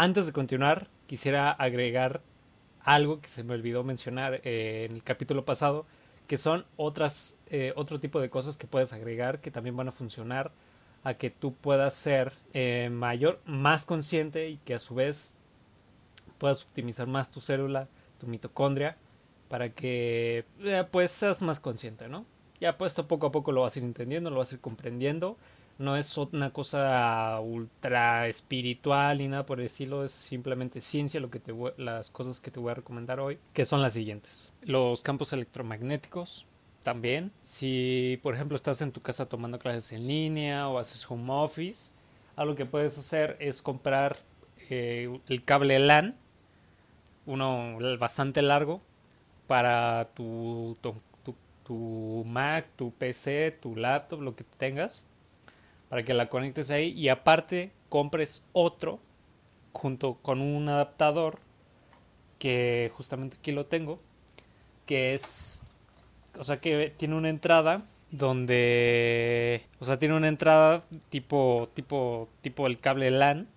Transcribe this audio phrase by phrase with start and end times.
[0.00, 2.22] Antes de continuar, quisiera agregar
[2.84, 5.86] algo que se me olvidó mencionar eh, en el capítulo pasado,
[6.28, 9.90] que son otras, eh, otro tipo de cosas que puedes agregar que también van a
[9.90, 10.52] funcionar
[11.02, 15.34] a que tú puedas ser eh, mayor, más consciente y que a su vez
[16.38, 17.88] puedas optimizar más tu célula,
[18.20, 18.96] tu mitocondria,
[19.48, 20.44] para que
[20.92, 22.24] pues seas más consciente, ¿no?
[22.60, 25.36] Ya puesto poco a poco lo vas a ir entendiendo, lo vas a ir comprendiendo
[25.78, 31.30] no es una cosa ultra espiritual ni nada por el estilo, es simplemente ciencia lo
[31.30, 34.52] que te las cosas que te voy a recomendar hoy, que son las siguientes.
[34.62, 36.46] Los campos electromagnéticos
[36.82, 37.32] también.
[37.44, 41.92] Si por ejemplo estás en tu casa tomando clases en línea o haces home office,
[42.34, 44.18] algo que puedes hacer es comprar
[44.70, 46.16] eh, el cable LAN,
[47.26, 48.80] uno bastante largo,
[49.46, 50.94] para tu, tu,
[51.64, 55.04] tu Mac, tu PC, tu laptop, lo que tengas
[55.88, 59.00] para que la conectes ahí y aparte compres otro
[59.72, 61.38] junto con un adaptador
[62.38, 64.00] que justamente aquí lo tengo
[64.86, 65.62] que es
[66.38, 72.66] o sea que tiene una entrada donde o sea tiene una entrada tipo tipo tipo
[72.66, 73.48] el cable LAN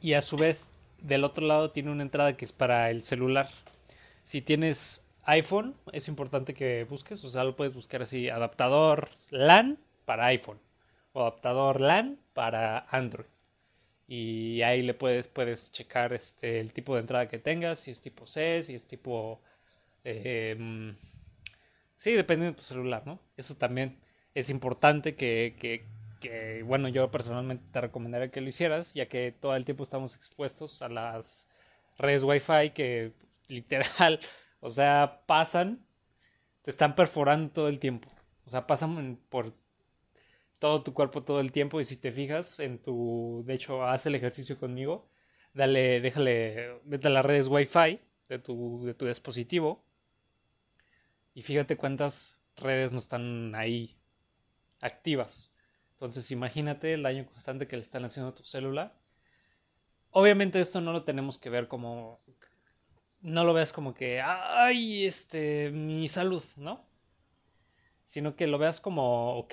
[0.00, 3.48] y a su vez del otro lado tiene una entrada que es para el celular.
[4.22, 9.78] Si tienes iPhone es importante que busques o sea lo puedes buscar así adaptador LAN
[10.04, 10.58] para iPhone
[11.14, 13.26] o adaptador LAN para Android.
[14.06, 18.00] Y ahí le puedes, puedes checar este, el tipo de entrada que tengas, si es
[18.02, 19.40] tipo C, si es tipo...
[20.04, 20.94] Eh,
[21.96, 23.18] sí, dependiendo de tu celular, ¿no?
[23.36, 23.98] Eso también
[24.34, 25.86] es importante que, que,
[26.20, 30.14] que, bueno, yo personalmente te recomendaría que lo hicieras, ya que todo el tiempo estamos
[30.16, 31.48] expuestos a las
[31.96, 33.12] redes Wi-Fi que
[33.48, 34.20] literal,
[34.60, 35.86] o sea, pasan,
[36.62, 38.10] te están perforando todo el tiempo.
[38.46, 39.54] O sea, pasan por
[40.64, 44.06] todo tu cuerpo todo el tiempo y si te fijas en tu, de hecho, haz
[44.06, 45.10] el ejercicio conmigo,
[45.52, 49.84] dale, déjale, vete a las redes Wi-Fi de tu, de tu dispositivo
[51.34, 53.98] y fíjate cuántas redes no están ahí
[54.80, 55.54] activas.
[55.92, 58.94] Entonces imagínate el daño constante que le están haciendo a tu célula.
[60.12, 62.22] Obviamente esto no lo tenemos que ver como
[63.20, 66.86] no lo veas como que ay, este mi salud, ¿no?
[68.02, 69.52] Sino que lo veas como, ok,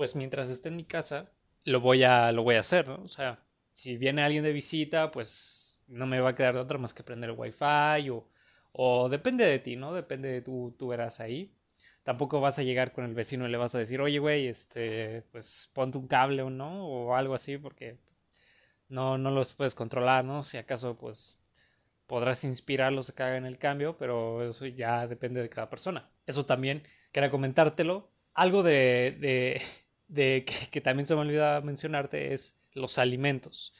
[0.00, 1.30] pues mientras esté en mi casa,
[1.64, 3.02] lo voy a, lo voy a hacer, ¿no?
[3.02, 3.44] O sea,
[3.74, 7.02] si viene alguien de visita, pues no me va a quedar de otra más que
[7.02, 8.26] prender el wifi o,
[8.72, 9.92] o depende de ti, ¿no?
[9.92, 11.54] Depende de tú, tú verás ahí.
[12.02, 15.20] Tampoco vas a llegar con el vecino y le vas a decir, oye, güey, este,
[15.32, 17.98] pues ponte un cable o no, o algo así, porque
[18.88, 20.44] no, no los puedes controlar, ¿no?
[20.44, 21.42] Si acaso, pues
[22.06, 26.10] podrás inspirarlos a que hagan el cambio, pero eso ya depende de cada persona.
[26.26, 28.10] Eso también quería comentártelo.
[28.32, 29.60] Algo de, de,
[30.10, 33.72] de que, también se me olvida mencionarte es los alimentos.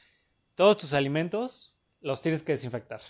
[0.55, 3.01] Todos tus alimentos los tienes que desinfectar.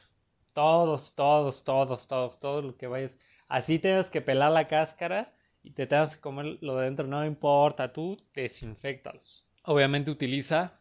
[0.54, 3.20] Todos, todos, todos, todos, todo lo que vayas.
[3.48, 5.34] Así tengas que pelar la cáscara
[5.64, 9.46] y te tengas que comer lo de dentro, no importa, tú desinfectalos.
[9.64, 10.80] Obviamente utiliza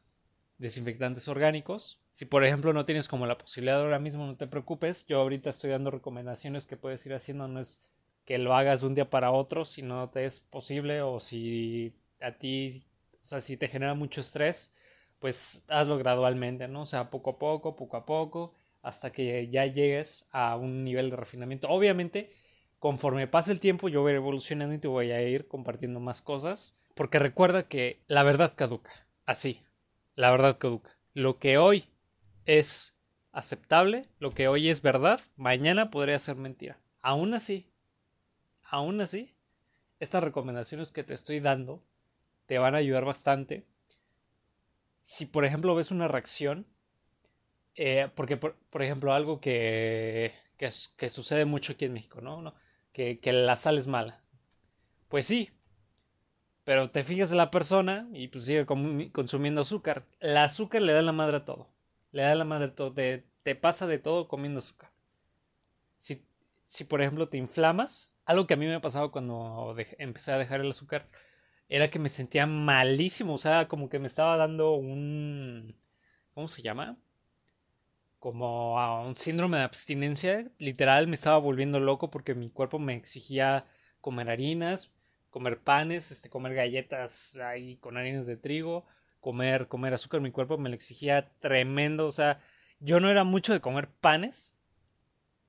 [0.58, 2.00] desinfectantes orgánicos.
[2.10, 5.06] Si por ejemplo no tienes como la posibilidad ahora mismo, no te preocupes.
[5.06, 7.46] Yo ahorita estoy dando recomendaciones que puedes ir haciendo.
[7.48, 7.84] No es
[8.24, 11.94] que lo hagas de un día para otro si no te es posible o si
[12.20, 12.84] a ti,
[13.22, 14.72] o sea, si te genera mucho estrés,
[15.18, 16.82] pues hazlo gradualmente, ¿no?
[16.82, 21.10] O sea, poco a poco, poco a poco, hasta que ya llegues a un nivel
[21.10, 21.68] de refinamiento.
[21.68, 22.32] Obviamente,
[22.78, 26.76] conforme pase el tiempo, yo voy evolucionando y te voy a ir compartiendo más cosas,
[26.94, 28.90] porque recuerda que la verdad caduca,
[29.26, 29.62] así,
[30.16, 30.96] la verdad caduca.
[31.12, 31.84] Lo que hoy
[32.46, 32.96] es
[33.32, 36.78] aceptable, lo que hoy es verdad, mañana podría ser mentira.
[37.02, 37.66] Aún así,
[38.62, 39.34] aún así,
[39.98, 41.82] estas recomendaciones que te estoy dando
[42.50, 43.64] te van a ayudar bastante.
[45.02, 46.66] Si por ejemplo ves una reacción,
[47.76, 52.52] eh, porque por, ejemplo algo que, que, sucede mucho aquí en México, ¿no?
[52.92, 54.24] Que, que, la sal es mala.
[55.06, 55.52] Pues sí,
[56.64, 60.04] pero te fijas en la persona y pues sigue consumiendo azúcar.
[60.18, 61.68] El azúcar le da la madre a todo.
[62.10, 62.92] Le da la madre a todo.
[62.92, 64.90] Te, te pasa de todo comiendo azúcar.
[65.98, 66.26] Si,
[66.64, 70.38] si por ejemplo te inflamas, algo que a mí me ha pasado cuando empecé a
[70.38, 71.06] dejar el azúcar,
[71.70, 75.76] era que me sentía malísimo, o sea, como que me estaba dando un...
[76.34, 76.98] ¿Cómo se llama?
[78.18, 82.96] Como a un síndrome de abstinencia, literal me estaba volviendo loco porque mi cuerpo me
[82.96, 83.66] exigía
[84.00, 84.92] comer harinas,
[85.30, 88.84] comer panes, este, comer galletas ahí con harinas de trigo,
[89.20, 92.40] comer, comer azúcar, mi cuerpo me lo exigía tremendo, o sea,
[92.80, 94.58] yo no era mucho de comer panes,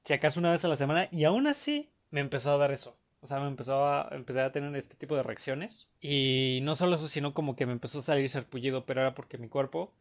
[0.04, 3.01] si acaso una vez a la semana, y aún así me empezó a dar eso.
[3.22, 5.88] O sea, me empezó a, empecé a tener este tipo de reacciones.
[6.02, 9.38] Y no solo eso, sino como que me empezó a salir sarpullido, pero era porque
[9.38, 9.94] mi cuerpo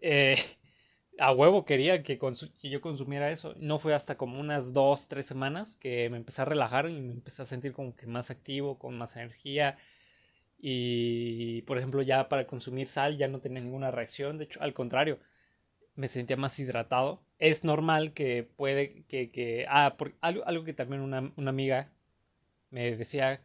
[0.00, 0.36] eh,
[1.18, 3.54] a huevo quería que, que, yo consumiera eso.
[3.58, 7.12] No fue hasta como unas dos, tres semanas que me empecé a relajar y me
[7.12, 9.76] empecé a sentir como que más activo, con más energía.
[10.58, 14.38] Y, por ejemplo, ya para consumir sal ya no tenía ninguna reacción.
[14.38, 15.18] De hecho, al contrario,
[15.96, 17.22] me sentía más hidratado.
[17.38, 19.30] Es normal que puede que...
[19.30, 21.90] que ah, por, algo, algo que también una, una amiga
[22.70, 23.42] me decía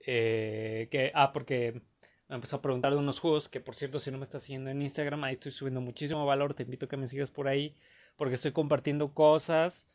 [0.00, 1.12] eh, que...
[1.14, 1.82] Ah, porque
[2.28, 4.70] me empezó a preguntar de unos juegos que por cierto si no me estás siguiendo
[4.70, 7.74] en Instagram ahí estoy subiendo muchísimo valor te invito a que me sigas por ahí
[8.16, 9.86] porque estoy compartiendo cosas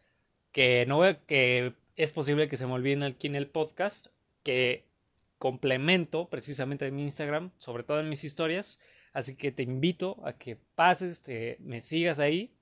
[0.52, 4.08] que no que es posible que se me olviden aquí en el podcast
[4.42, 4.86] que
[5.38, 8.80] complemento precisamente en mi Instagram sobre todo en mis historias.
[9.12, 12.54] Así que te invito a que pases te, me sigas ahí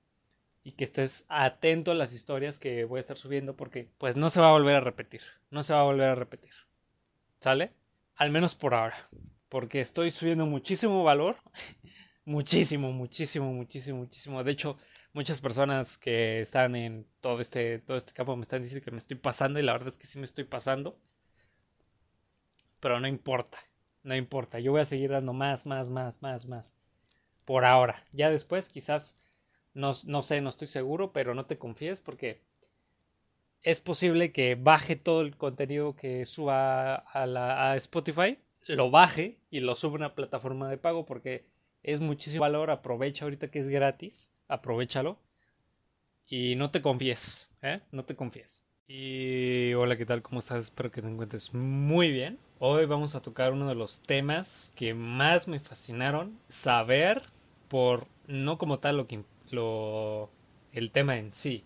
[0.64, 4.30] y que estés atento a las historias que voy a estar subiendo porque pues no
[4.30, 6.52] se va a volver a repetir no se va a volver a repetir
[7.40, 7.72] ¿sale?
[8.16, 8.96] al menos por ahora
[9.52, 11.36] porque estoy subiendo muchísimo valor.
[12.24, 14.42] muchísimo, muchísimo, muchísimo, muchísimo.
[14.42, 14.78] De hecho,
[15.12, 18.96] muchas personas que están en todo este, todo este campo me están diciendo que me
[18.96, 20.98] estoy pasando y la verdad es que sí me estoy pasando.
[22.80, 23.58] Pero no importa,
[24.04, 24.58] no importa.
[24.58, 26.74] Yo voy a seguir dando más, más, más, más, más.
[27.44, 28.02] Por ahora.
[28.12, 29.20] Ya después quizás,
[29.74, 32.40] no, no sé, no estoy seguro, pero no te confíes porque
[33.62, 39.38] es posible que baje todo el contenido que suba a, la, a Spotify lo baje
[39.50, 41.44] y lo sube a una plataforma de pago porque
[41.82, 42.70] es muchísimo valor.
[42.70, 45.18] Aprovecha ahorita que es gratis, aprovechalo
[46.26, 47.80] y no te confíes, ¿eh?
[47.90, 48.62] No te confíes.
[48.86, 50.22] Y hola, ¿qué tal?
[50.22, 50.64] ¿Cómo estás?
[50.64, 52.38] Espero que te encuentres muy bien.
[52.58, 57.22] Hoy vamos a tocar uno de los temas que más me fascinaron saber
[57.68, 60.30] por no como tal lo que lo
[60.72, 61.64] el tema en sí,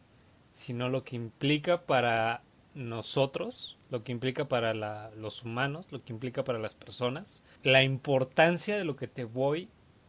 [0.52, 2.42] sino lo que implica para
[2.74, 4.74] nosotros, lo que implica para
[5.10, 9.68] los humanos, lo que implica para las personas, la importancia de lo que te voy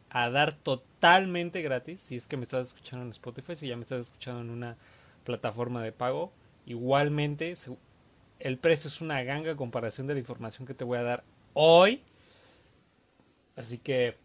[0.09, 3.83] a dar totalmente gratis, si es que me estás escuchando en Spotify, si ya me
[3.83, 4.77] estás escuchando en una
[5.23, 6.31] plataforma de pago,
[6.65, 7.53] igualmente
[8.39, 11.23] el precio es una ganga comparación de la información que te voy a dar
[11.53, 12.01] hoy.
[13.55, 14.15] Así que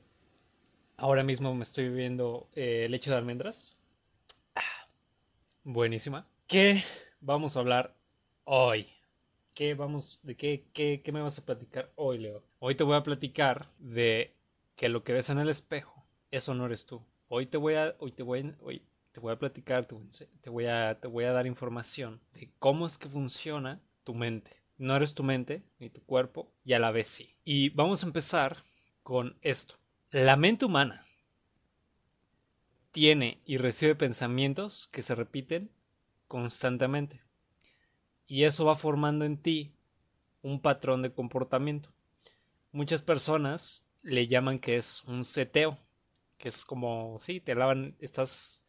[1.02, 3.76] ahora mismo me estoy bebiendo eh, leche de almendras.
[4.54, 4.86] Ah,
[5.64, 6.28] buenísima.
[6.46, 6.84] ¿Qué
[7.20, 7.96] vamos a hablar
[8.44, 8.86] hoy?
[9.52, 12.44] ¿Qué vamos, de qué, qué, qué me vas a platicar hoy, Leo?
[12.60, 14.36] Hoy te voy a platicar de
[14.76, 17.02] que lo que ves en el espejo, eso no eres tú.
[17.26, 21.00] Hoy te voy a, hoy te voy, hoy te voy a platicar, te voy a,
[21.00, 24.62] te voy a dar información de cómo es que funciona tu mente.
[24.78, 27.34] No eres tu mente ni tu cuerpo y a la vez sí.
[27.44, 28.58] Y vamos a empezar
[29.02, 29.81] con esto.
[30.12, 31.06] La mente humana
[32.90, 35.70] tiene y recibe pensamientos que se repiten
[36.28, 37.22] constantemente
[38.26, 39.72] y eso va formando en ti
[40.42, 41.94] un patrón de comportamiento.
[42.72, 45.78] Muchas personas le llaman que es un seteo,
[46.36, 48.66] que es como, sí, te lavan, estás,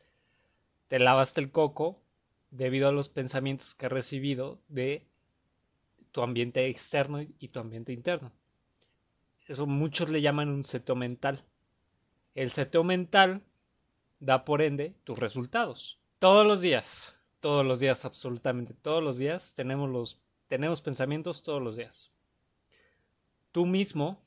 [0.88, 2.02] te lavaste el coco
[2.52, 5.10] debido a los pensamientos que has recibido de
[6.14, 8.32] tu ambiente externo y tu ambiente interno.
[9.48, 11.44] Eso muchos le llaman un seteo mental.
[12.36, 13.42] El seteo mental
[14.20, 16.00] da por ende tus resultados.
[16.20, 21.62] Todos los días, todos los días, absolutamente todos los días, tenemos los tenemos pensamientos todos
[21.62, 22.12] los días.
[23.52, 24.22] Tú mismo,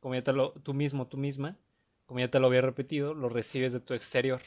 [0.00, 0.14] como
[0.62, 1.56] tú mismo, tú misma,
[2.06, 4.42] como ya te lo había repetido, lo recibes de tu exterior.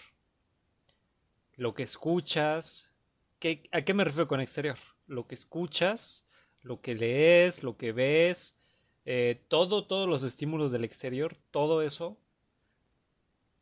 [1.56, 2.94] Lo que escuchas,
[3.40, 4.78] ¿qué, ¿a qué me refiero con exterior?
[5.08, 6.28] Lo que escuchas,
[6.62, 8.60] lo que lees, lo que ves,
[9.06, 12.18] eh, todo, todos los estímulos del exterior, todo eso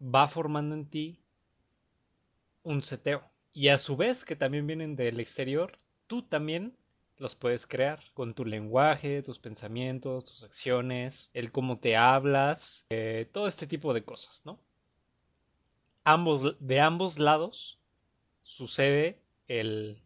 [0.02, 1.20] va formando en ti
[2.64, 3.24] un seteo
[3.54, 6.76] y a su vez que también vienen del exterior, tú también
[7.18, 13.30] los puedes crear con tu lenguaje, tus pensamientos, tus acciones, el cómo te hablas, eh,
[13.32, 14.60] todo este tipo de cosas, ¿no?
[16.04, 17.80] Ambos, de ambos lados
[18.42, 20.02] sucede el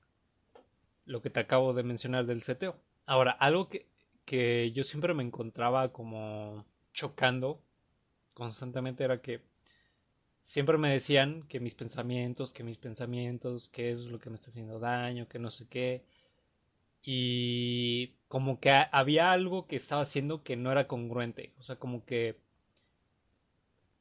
[1.05, 2.75] lo que te acabo de mencionar del seteo.
[3.05, 3.87] Ahora, algo que,
[4.27, 7.61] que yo siempre me encontraba como chocando
[8.33, 9.41] constantemente era que
[10.41, 14.35] siempre me decían que mis pensamientos, que mis pensamientos, que eso es lo que me
[14.35, 16.03] está haciendo daño, que no sé qué.
[17.03, 21.53] Y como que había algo que estaba haciendo que no era congruente.
[21.57, 22.37] O sea, como que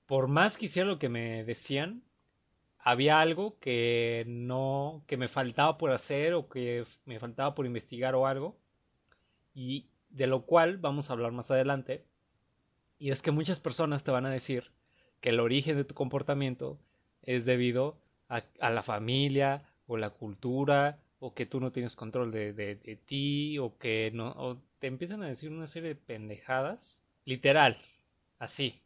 [0.07, 2.03] por más que hiciera lo que me decían,
[2.79, 8.15] había algo que no, que me faltaba por hacer o que me faltaba por investigar
[8.17, 8.57] o algo.
[9.55, 12.05] Y de lo cual vamos a hablar más adelante.
[12.99, 14.73] Y es que muchas personas te van a decir
[15.21, 16.79] que el origen de tu comportamiento
[17.23, 22.53] es debido a, la familia o la cultura o que tú no tienes control de,
[22.53, 27.79] de, ti o que no o te empiezan a decir una serie de pendejadas literal
[28.39, 28.83] así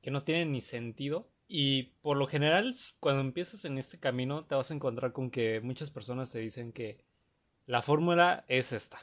[0.00, 4.54] que no tienen ni sentido Y por lo general, cuando empiezas en este camino, te
[4.54, 6.98] vas a encontrar con que muchas personas te dicen que
[7.66, 8.98] la fórmula es esta,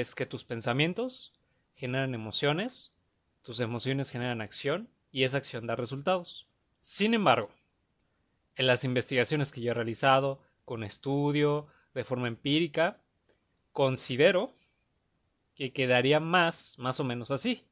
[0.00, 1.32] es que tus pensamientos
[1.74, 2.94] generan emociones,
[3.42, 6.46] tus emociones generan acción y esa acción da resultados.
[6.80, 7.50] Sin embargo,
[8.56, 13.00] en las investigaciones que yo he realizado, con estudio, de forma empírica,
[13.72, 14.52] considero
[15.54, 17.64] que quedaría más, más o menos así,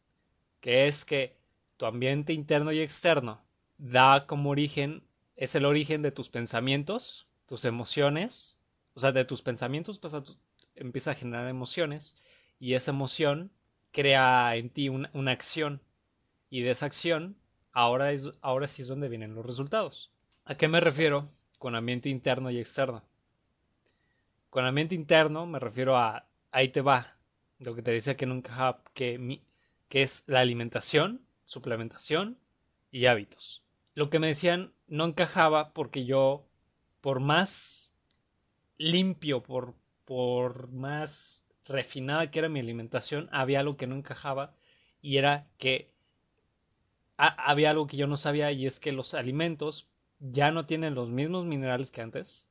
[0.61, 1.37] que es que
[1.76, 3.43] tu ambiente interno y externo
[3.79, 5.02] da como origen,
[5.37, 8.59] es el origen de tus pensamientos, tus emociones,
[8.95, 10.23] o sea, de tus pensamientos pasa,
[10.75, 12.17] empieza a generar emociones
[12.59, 13.52] y esa emoción
[13.91, 15.83] crea en ti una, una acción
[16.50, 17.37] y de esa acción
[17.73, 20.12] ahora, es, ahora sí es donde vienen los resultados.
[20.45, 23.05] ¿A qué me refiero con ambiente interno y externo?
[24.50, 27.17] Con ambiente interno me refiero a ahí te va,
[27.59, 29.43] lo que te decía que nunca que, mi,
[29.88, 32.38] que es la alimentación, suplementación
[32.91, 33.62] y hábitos
[33.95, 36.47] lo que me decían no encajaba porque yo,
[37.00, 37.91] por más
[38.79, 39.75] limpio, por,
[40.05, 44.55] por más refinada que era mi alimentación, había algo que no encajaba
[45.01, 45.93] y era que
[47.17, 51.09] había algo que yo no sabía y es que los alimentos ya no tienen los
[51.09, 52.49] mismos minerales que antes,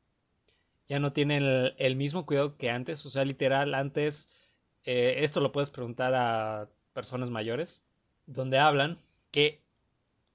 [0.88, 4.30] ya no tienen el, mismo cuidado que antes, o sea, literal, antes,
[4.84, 7.84] eh, esto lo puedes preguntar a personas mayores,
[8.26, 9.00] donde hablan
[9.32, 9.62] que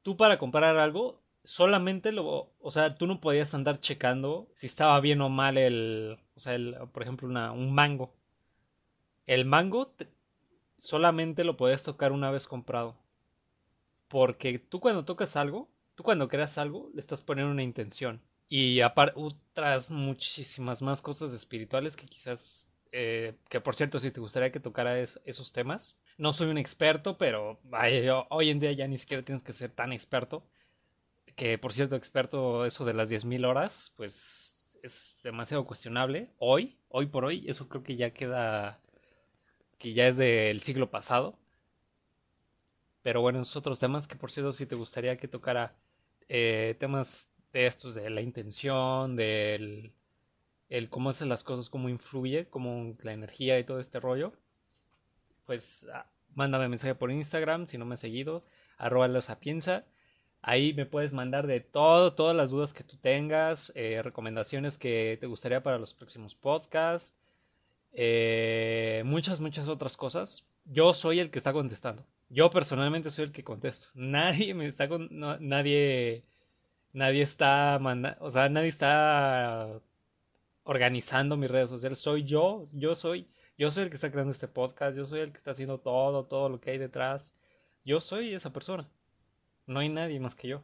[0.03, 5.01] tú para comprar algo solamente lo, o sea, tú no podías andar checando si estaba
[5.01, 8.13] bien o mal el, o sea, el, por ejemplo, una, un mango.
[9.27, 9.93] El mango
[10.79, 12.97] solamente lo podías tocar una vez comprado.
[14.09, 18.21] Porque tú cuando tocas algo, tú cuando creas algo, le estás poniendo una intención.
[18.49, 24.21] Y aparte, otras muchísimas más cosas espirituales que quizás, eh, que por cierto, si te
[24.21, 27.61] gustaría que tocara esos temas, no soy un experto, pero
[28.31, 30.45] hoy en día ya ni siquiera tienes que ser tan experto.
[31.37, 36.31] Que por cierto, experto eso de las 10.000 horas, pues es demasiado cuestionable.
[36.39, 38.81] Hoy, hoy por hoy, eso creo que ya queda,
[39.79, 41.39] que ya es del siglo pasado.
[43.03, 45.77] Pero bueno, esos otros temas que por cierto, si te gustaría que tocara
[46.29, 49.93] eh, temas de estos, de la intención, del
[50.69, 54.33] el cómo hacen las cosas, cómo influye, cómo la energía y todo este rollo
[55.47, 58.45] pues ah, mándame mensaje por Instagram si no me has seguido,
[58.77, 59.87] arroba la sapienza.
[60.49, 65.19] Ahí me puedes mandar de todo, todas las dudas que tú tengas, eh, recomendaciones que
[65.21, 67.17] te gustaría para los próximos podcasts,
[67.93, 70.47] eh, muchas, muchas otras cosas.
[70.65, 72.07] Yo soy el que está contestando.
[72.29, 73.89] Yo personalmente soy el que contesto.
[73.95, 76.23] Nadie me está con, nadie,
[76.93, 79.81] nadie está mandando, o sea, nadie está
[80.63, 81.99] organizando mis redes sociales.
[81.99, 85.33] Soy yo, yo soy yo soy el que está creando este podcast, yo soy el
[85.33, 87.35] que está haciendo todo, todo lo que hay detrás.
[87.85, 88.89] Yo soy esa persona.
[89.67, 90.63] No hay nadie más que yo.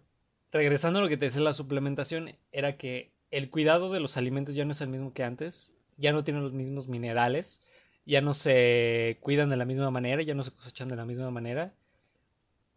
[0.52, 4.54] Regresando a lo que te decía la suplementación, era que el cuidado de los alimentos
[4.54, 7.62] ya no es el mismo que antes, ya no tienen los mismos minerales,
[8.04, 11.30] ya no se cuidan de la misma manera, ya no se cosechan de la misma
[11.30, 11.74] manera.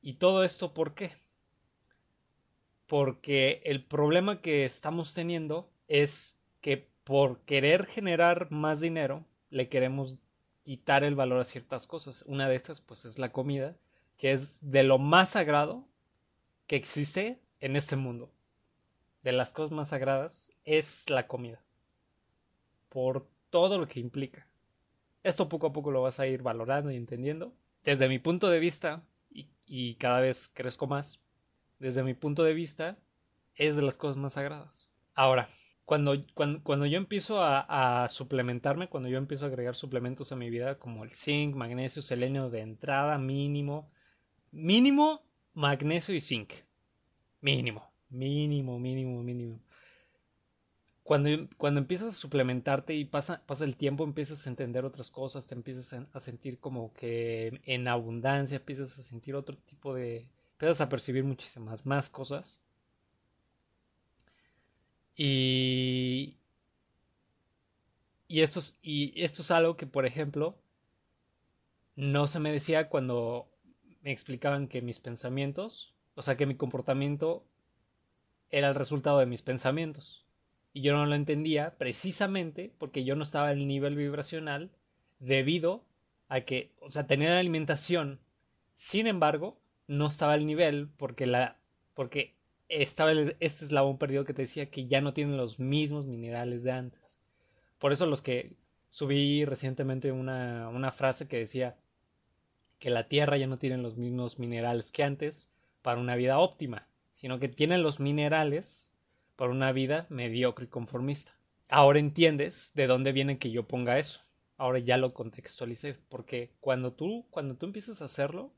[0.02, 1.12] ¿Y todo esto por qué?
[2.88, 10.18] Porque el problema que estamos teniendo es que por querer generar más dinero, le queremos
[10.64, 12.24] quitar el valor a ciertas cosas.
[12.28, 13.78] Una de estas, pues, es la comida,
[14.18, 15.88] que es de lo más sagrado
[16.68, 18.32] que existe en este mundo.
[19.24, 21.62] De las cosas más sagradas es la comida.
[22.90, 24.48] Por todo lo que implica.
[25.24, 27.54] Esto poco a poco lo vas a ir valorando y entendiendo.
[27.84, 29.04] Desde mi punto de vista,
[29.66, 31.20] y, cada vez crezco más,
[31.80, 32.98] desde mi punto de vista,
[33.56, 34.90] es de las cosas más sagradas.
[35.14, 35.50] Ahora,
[35.86, 40.78] cuando, cuando, yo empiezo a, suplementarme, cuando yo empiezo a agregar suplementos a mi vida,
[40.78, 43.90] como el zinc, magnesio, selenio de entrada mínimo,
[44.52, 45.24] mínimo
[45.56, 46.54] magnesio y zinc.
[47.42, 49.60] Mínimo, mínimo, mínimo, mínimo.
[51.04, 55.46] Cuando, cuando empiezas a suplementarte y pasa, pasa el tiempo, empiezas a entender otras cosas,
[55.46, 60.28] te empiezas a, sentir como que en abundancia, empiezas a sentir otro tipo de...
[60.54, 62.60] empiezas a percibir muchísimas más cosas
[65.16, 66.38] y,
[68.28, 70.58] y, esto es, y esto es algo que, por ejemplo,
[71.96, 73.50] no se me decía cuando
[74.06, 77.44] me explicaban que mis pensamientos, o sea, que mi comportamiento
[78.52, 80.28] era el resultado de mis pensamientos.
[80.74, 84.70] Y yo no lo entendía precisamente porque yo no estaba en el nivel vibracional
[85.18, 85.86] debido
[86.28, 88.20] a que, o sea, tenía alimentación.
[88.76, 91.58] Sin embargo, no estaba al nivel porque la
[91.96, 92.36] porque
[92.70, 96.74] estaba este eslabón perdido que te decía que ya no tienen los mismos minerales de
[96.74, 97.18] antes.
[97.80, 98.56] Por eso los que
[98.92, 101.76] subí recientemente una, una frase que decía
[102.80, 105.50] que la Tierra ya no tiene los mismos minerales que antes
[105.82, 106.88] para una vida óptima.
[107.14, 108.92] sino que tienen los minerales
[109.38, 111.40] para una vida mediocre y conformista.
[111.70, 114.22] Ahora entiendes de dónde viene que yo ponga eso.
[114.58, 118.54] Ahora ya lo contextualicé, porque cuando tú, cuando tú empiezas a hacerlo,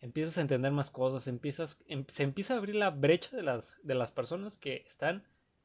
[0.00, 3.76] empiezas a entender más cosas, empiezas, em, se empieza a abrir la brecha de las,
[3.82, 5.24] de las personas que están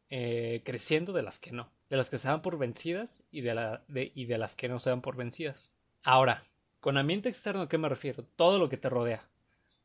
[0.09, 3.53] eh, creciendo de las que no, de las que se dan por vencidas y de,
[3.53, 5.71] la, y de las que no se dan por vencidas.
[6.03, 6.45] Ahora,
[6.79, 8.23] con ambiente externo, ¿a qué me refiero?
[8.35, 9.27] Todo lo que te rodea.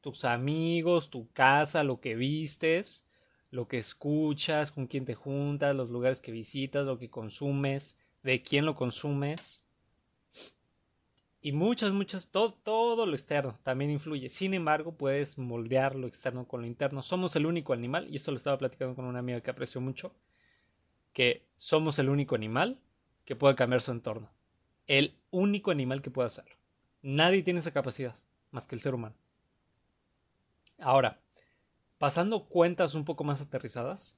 [0.01, 3.07] Tus amigos, tu casa, lo que vistes,
[3.51, 8.43] lo que escuchas, con quién te juntas, los lugares que visitas, lo que consumes, de
[8.43, 9.65] quién lo consumes.
[11.41, 14.29] Y muchas, muchas, todo, todo lo externo también influye.
[14.29, 17.03] Sin embargo, puedes moldear lo externo con lo interno.
[17.03, 20.15] Somos el único animal, y esto lo estaba platicando con una amiga que aprecio mucho,
[21.13, 22.81] que somos el único animal
[23.25, 24.31] que puede cambiar su entorno.
[24.87, 26.57] El único animal que puede hacerlo.
[27.07, 28.17] Nadie tiene esa capacidad,
[28.51, 29.15] más que el ser humano.
[30.79, 31.21] Ahora,
[31.99, 34.17] pasando cuentas un poco más aterrizadas,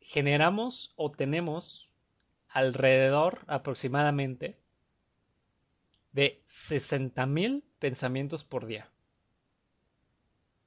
[0.00, 1.90] generamos o tenemos
[2.48, 4.56] alrededor aproximadamente
[6.12, 8.88] de 60.000 pensamientos por día.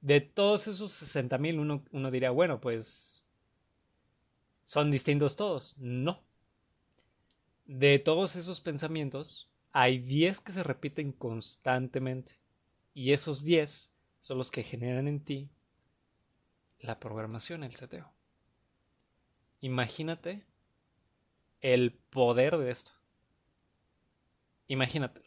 [0.02, 3.24] De todos esos 60.000 uno, uno diría, bueno, pues
[4.66, 5.74] son distintos todos.
[5.78, 6.20] No.
[7.64, 12.38] De todos esos pensamientos, hay 10 que se repiten constantemente.
[12.94, 15.50] Y esos 10 son los que generan en ti
[16.80, 18.10] la programación, el seteo.
[19.60, 20.44] Imagínate
[21.60, 22.92] el poder de esto.
[24.66, 25.22] Imagínate.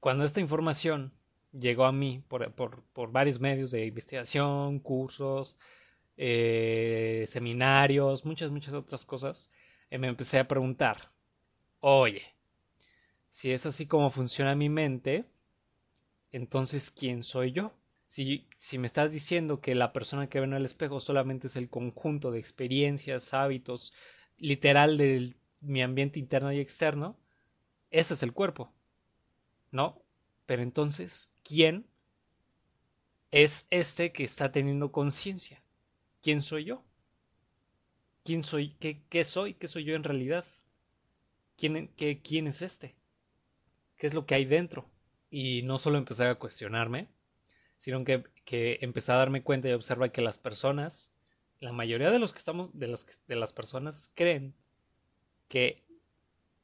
[0.00, 1.12] Cuando esta información
[1.52, 5.56] llegó a mí por, varios medios de investigación, cursos,
[6.16, 9.50] eh, seminarios, muchas, muchas otras cosas,
[9.98, 11.10] me empecé a preguntar,
[11.80, 12.22] oye,
[13.30, 15.24] si es así como funciona mi mente,
[16.32, 17.72] entonces ¿quién soy yo?
[18.06, 21.56] Si, si me estás diciendo que la persona que ve en el espejo solamente es
[21.56, 23.92] el conjunto de experiencias, hábitos,
[24.38, 27.16] literal de mi ambiente interno y externo,
[27.90, 28.72] ese es el cuerpo.
[29.72, 30.02] ¿no?
[30.46, 31.86] Pero entonces, ¿quién
[33.32, 35.62] es este que está teniendo conciencia?
[36.20, 36.84] ¿Quién soy yo?
[38.24, 38.74] ¿Quién soy?
[38.78, 39.54] Qué, ¿Qué soy?
[39.54, 40.44] ¿Qué soy yo en realidad?
[41.56, 42.94] ¿Quién, qué, ¿Quién es este?
[43.96, 44.88] ¿Qué es lo que hay dentro?
[45.30, 47.08] Y no solo empecé a cuestionarme,
[47.78, 51.12] sino que, que empecé a darme cuenta y observar que las personas,
[51.60, 54.54] la mayoría de los que estamos, de, los, de las personas creen
[55.48, 55.82] que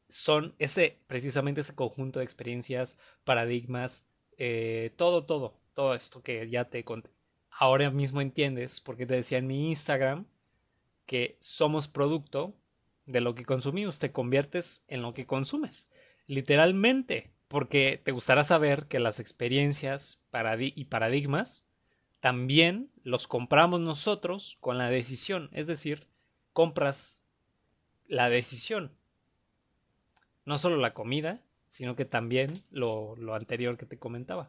[0.08, 6.70] son ese, precisamente ese conjunto de experiencias, paradigmas, eh, todo, todo, todo esto que ya
[6.70, 7.10] te conté.
[7.50, 10.26] Ahora mismo entiendes porque te decía en mi Instagram
[11.08, 12.54] que somos producto
[13.06, 15.90] de lo que consumimos, te conviertes en lo que consumes.
[16.28, 20.22] Literalmente, porque te gustará saber que las experiencias
[20.58, 21.66] y paradigmas
[22.20, 26.06] también los compramos nosotros con la decisión, es decir,
[26.52, 27.22] compras
[28.06, 28.92] la decisión
[30.48, 34.48] no solo la comida, sino que también lo, anterior que te comentaba.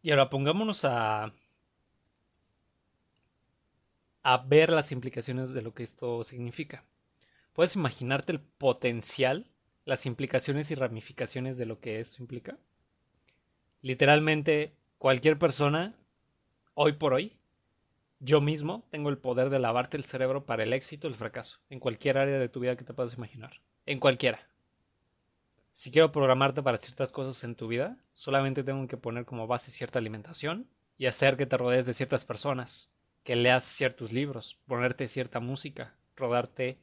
[0.00, 1.34] Y ahora pongámonos a,
[4.22, 6.84] a ver las implicaciones de lo que esto significa.
[7.52, 9.50] ¿Puedes imaginarte el potencial,
[9.84, 12.58] las implicaciones y ramificaciones de lo que esto implica?
[13.80, 15.94] Literalmente, cualquier persona,
[16.74, 17.36] hoy por hoy,
[18.20, 21.80] yo mismo tengo el poder de lavarte el cerebro para el éxito el fracaso, en
[21.80, 23.60] cualquier área de tu vida que te puedas imaginar.
[23.84, 24.38] En cualquiera.
[25.72, 29.72] Si quiero programarte para ciertas cosas en tu vida, solamente tengo que poner como base
[29.72, 32.90] cierta alimentación y hacer que te rodees de ciertas personas,
[33.24, 36.78] que leas ciertos libros, ponerte cierta música, rodarte,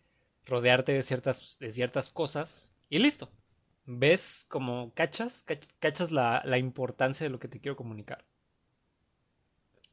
[0.46, 3.30] rodearte de ciertas, de ciertas cosas y listo.
[3.86, 5.46] ¿Ves como cachas?
[5.80, 8.24] ¿Cachas la, la importancia de lo que te quiero comunicar?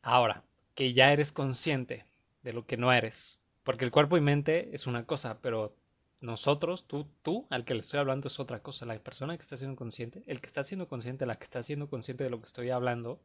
[0.02, 2.04] Ahora, que ya eres consciente
[2.42, 3.40] de lo que no eres.
[3.64, 5.74] Porque el cuerpo y mente es una cosa, pero
[6.20, 8.86] nosotros, tú, tú, al que le estoy hablando es otra cosa.
[8.86, 11.88] La persona que está siendo consciente, el que está siendo consciente, la que está siendo
[11.88, 13.20] consciente de lo que estoy hablando,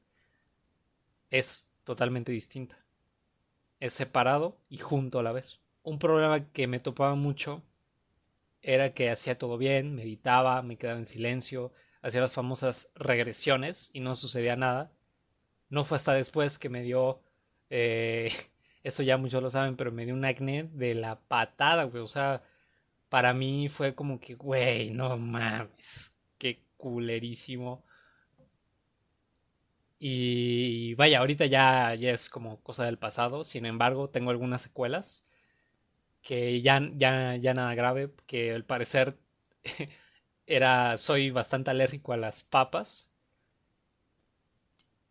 [1.29, 2.80] es totalmente distinta.
[3.81, 5.59] Es separado y junto a la vez.
[5.83, 7.63] Un problema que me topaba mucho
[8.61, 13.99] era que hacía todo bien, meditaba, me quedaba en silencio, hacía las famosas regresiones y
[13.99, 14.93] no sucedía nada.
[15.69, 17.21] No fue hasta después que me dio
[17.71, 18.31] eh,
[18.83, 22.03] eso ya muchos lo saben, pero me dio un acné de la patada, güey.
[22.03, 22.43] O sea,
[23.09, 27.83] para mí fue como que, güey, no mames, qué culerísimo.
[30.03, 33.43] Y vaya, ahorita ya, ya es como cosa del pasado.
[33.43, 35.25] Sin embargo, tengo algunas secuelas
[36.21, 39.17] que ya, ya, ya nada grave, que al parecer
[40.47, 43.11] era, soy bastante alérgico a las papas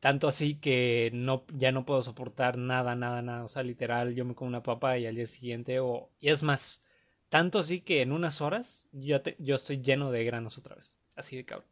[0.01, 3.45] Tanto así que no, ya no puedo soportar nada, nada, nada.
[3.45, 6.11] O sea, literal, yo me como una papa y al día siguiente, o.
[6.21, 6.83] Y es más,
[7.29, 10.99] tanto así que en unas horas yo, yo estoy lleno de granos otra vez.
[11.17, 11.69] Así de cabrón.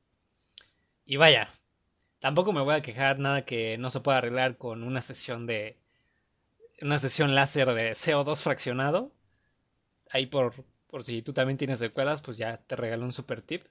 [1.05, 1.49] Y vaya,
[2.21, 5.79] tampoco me voy a quejar nada que no se pueda arreglar con una sesión de.
[6.81, 9.13] Una sesión láser de CO2 fraccionado.
[10.11, 13.65] Ahí por, por si tú también tienes secuelas, pues ya te regalo un super tip.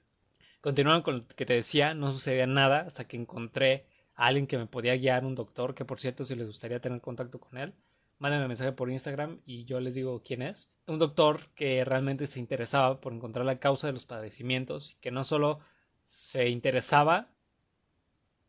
[0.60, 4.66] Continuando con lo que te decía, no sucedía nada hasta que encontré alguien que me
[4.66, 7.72] podía guiar, un doctor, que por cierto si les gustaría tener contacto con él,
[8.18, 10.70] mándenme un mensaje por Instagram y yo les digo quién es.
[10.86, 15.12] Un doctor que realmente se interesaba por encontrar la causa de los padecimientos y que
[15.12, 15.60] no solo
[16.06, 17.28] se interesaba,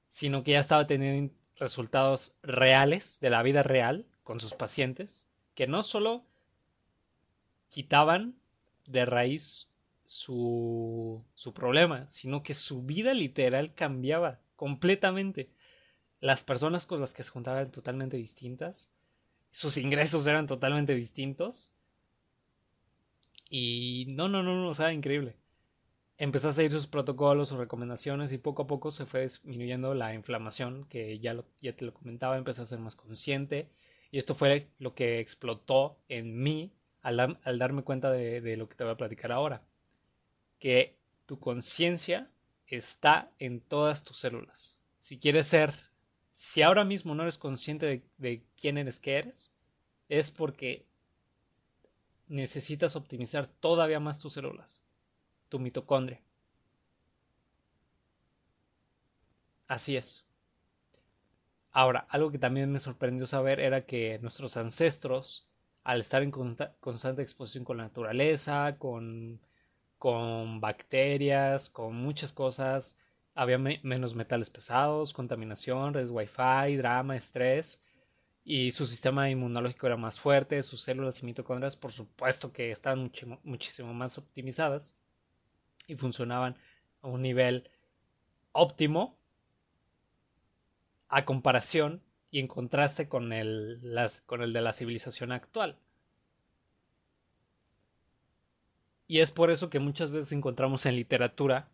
[0.10, 5.68] sino que ya estaba teniendo resultados reales de la vida real con sus pacientes, que
[5.68, 6.26] no solo
[7.70, 8.36] quitaban
[8.86, 9.68] de raíz
[10.06, 15.52] su, su problema, sino que su vida literal cambiaba completamente
[16.20, 18.92] las personas con las que se juntaban eran totalmente distintas,
[19.52, 21.72] sus ingresos eran totalmente distintos.
[23.50, 25.36] Y no, no, no, no, o sea, increíble.
[26.20, 30.14] Empezó a seguir sus protocolos, sus recomendaciones y poco a poco se fue disminuyendo la
[30.14, 33.70] inflamación, que ya, ya te lo comentaba, empecé a ser más consciente.
[34.12, 38.70] Y esto fue lo que explotó en mí al, al darme cuenta de, de lo
[38.70, 39.64] que te voy a platicar ahora.
[40.60, 42.30] Que tu conciencia
[42.68, 44.78] está en todas tus células.
[45.00, 45.74] Si quieres ser
[46.40, 49.52] si ahora mismo no eres consciente de, quién eres que eres,
[50.08, 50.86] es porque
[52.30, 54.80] necesitas optimizar todavía más tus células,
[55.50, 56.22] tu mitocondria.
[59.68, 60.26] Así es.
[61.72, 65.48] Ahora, algo que también me sorprendió saber era que nuestros ancestros,
[65.84, 69.40] al estar en constante exposición con la naturaleza, con,
[70.60, 72.98] bacterias, con muchas cosas,
[73.36, 77.84] había menos metales pesados, contaminación, redes wifi, drama, estrés
[78.44, 83.12] y su sistema inmunológico era más fuerte, sus células y mitocondrias por supuesto que estaban
[83.44, 84.96] muchísimo más optimizadas
[85.90, 86.56] y funcionaban
[87.02, 87.70] a un nivel
[88.52, 89.18] óptimo
[91.08, 93.82] a comparación y en contraste con el,
[94.26, 95.80] con el de la civilización actual.
[99.08, 101.72] Y es por eso que muchas veces encontramos en literatura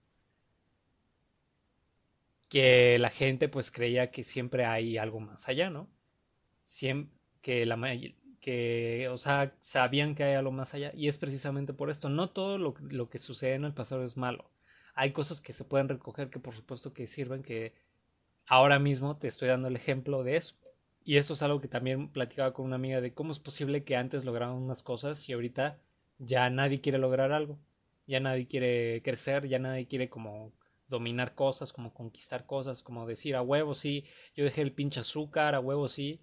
[2.47, 5.89] que la gente pues creía que siempre hay algo más allá, ¿no?
[6.63, 7.75] Siempre, que la
[8.45, 12.09] que, o sea, sabían que hay algo más allá y es precisamente por esto.
[12.09, 14.51] No todo lo, lo, que sucede en el pasado es malo.
[14.93, 17.73] Hay cosas que se pueden recoger que por supuesto que sirven, que
[18.45, 20.55] ahora mismo te estoy dando el ejemplo de eso.
[21.03, 23.95] Y eso es algo que también platicaba con una amiga de cómo es posible que
[23.95, 25.79] antes lograban unas cosas y ahorita
[26.19, 27.57] ya nadie quiere lograr algo.
[28.05, 30.53] Ya nadie quiere crecer, ya nadie quiere como
[30.87, 34.05] dominar cosas, como conquistar cosas, como decir a huevo sí,
[34.35, 36.21] yo dejé el pinche azúcar, a huevo sí,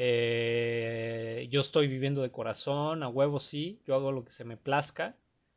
[0.00, 4.56] eh, yo estoy viviendo de corazón, a huevo sí, yo hago lo que se me
[4.56, 5.16] plazca,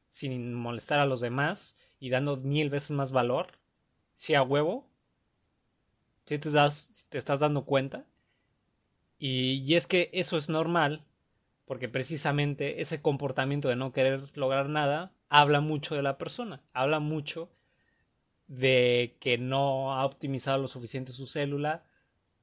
[0.09, 3.59] sin molestar a los demás y dando mil veces más valor,
[4.15, 4.89] sí a huevo,
[6.25, 8.07] si te, das, te estás dando cuenta,
[9.19, 11.05] y, y es que eso es normal,
[11.65, 16.99] porque precisamente ese comportamiento de no querer lograr nada habla mucho de la persona, habla
[16.99, 17.51] mucho
[18.47, 21.83] de que no ha optimizado lo suficiente su célula,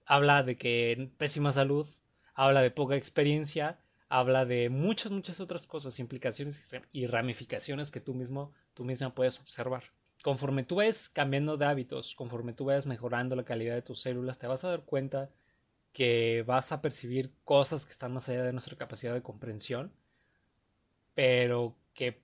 [0.08, 1.86] habla de que pésima salud,
[2.34, 8.14] habla de poca experiencia, habla de muchas, muchas otras cosas, implicaciones y ramificaciones que tú
[8.14, 9.84] mismo, tú misma puedes observar.
[10.22, 14.38] Conforme tú vayas cambiando de hábitos, conforme tú vayas mejorando la calidad de tus células,
[14.38, 15.30] te vas a dar cuenta
[15.92, 19.92] que vas a percibir cosas que están más allá de nuestra capacidad de comprensión,
[21.14, 22.22] pero que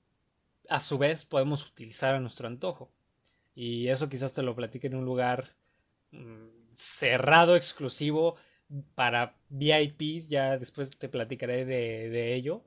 [0.71, 2.91] a su vez podemos utilizar a nuestro antojo.
[3.55, 5.55] Y eso quizás te lo platique en un lugar
[6.13, 8.37] mm, cerrado, exclusivo
[8.95, 10.29] para VIPs.
[10.29, 12.65] Ya después te platicaré de, ello.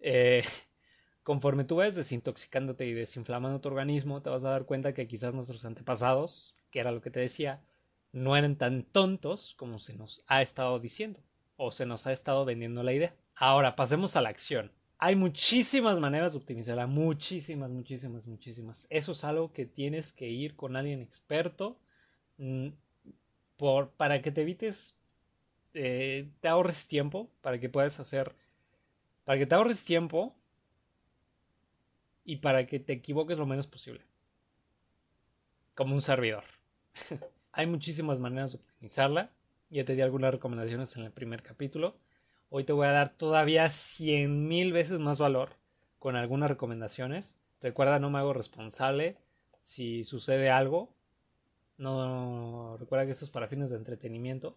[0.00, 0.44] Eh,
[1.22, 5.34] conforme tú ves desintoxicándote y desinflamando tu organismo, te vas a dar cuenta que quizás
[5.34, 7.62] nuestros antepasados, que era lo que te decía,
[8.12, 11.20] no eran tan tontos como se nos ha estado diciendo
[11.56, 13.14] o se nos ha estado vendiendo la idea.
[13.34, 14.72] Ahora pasemos a la acción.
[14.96, 18.86] Hay muchísimas maneras de optimizarla, muchísimas, muchísimas, muchísimas.
[18.90, 21.78] Eso es algo que tienes que ir con alguien experto
[22.38, 22.68] mm,
[23.58, 24.96] por, para que te evites,
[25.74, 28.34] eh, te ahorres tiempo, para que puedas hacer,
[29.24, 30.34] para que te ahorres tiempo
[32.24, 34.00] y para que te equivoques lo menos posible.
[35.74, 36.44] Como un servidor.
[37.52, 39.30] Hay muchísimas maneras de optimizarla.
[39.70, 41.98] Ya te di algunas recomendaciones en el primer capítulo.
[42.50, 45.56] Hoy te voy a dar todavía cien mil veces más valor
[45.98, 47.36] con algunas recomendaciones.
[47.60, 49.18] Recuerda, no me hago responsable
[49.62, 50.94] si sucede algo.
[51.78, 54.56] No, recuerda que esto es para fines de entretenimiento.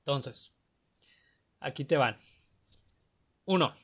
[0.00, 0.54] Entonces,
[1.60, 2.16] aquí te van.
[3.44, 3.74] Uno,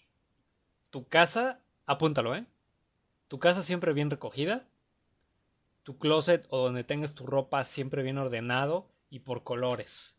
[0.91, 2.47] tu casa, apúntalo, ¿eh?
[3.29, 4.67] Tu casa siempre bien recogida.
[5.83, 10.17] Tu closet o donde tengas tu ropa siempre bien ordenado y por colores.